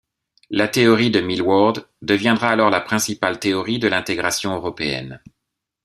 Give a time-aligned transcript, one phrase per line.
[0.49, 5.21] La théorie de Milward deviendra alors la principale théorie de l'intégration européenne.